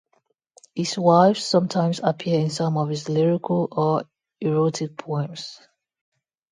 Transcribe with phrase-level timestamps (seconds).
[0.73, 4.05] His wives sometimes appear in some of his lyrical or
[4.41, 5.59] erotic poems.